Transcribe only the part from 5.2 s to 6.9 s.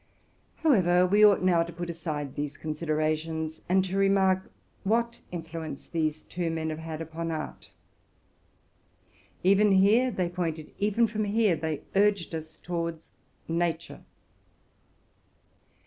influence these two men have